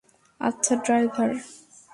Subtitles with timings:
[0.41, 1.29] আচ্ছা, ড্রাইভার।